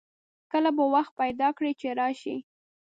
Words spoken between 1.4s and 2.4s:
کړي چې راشئ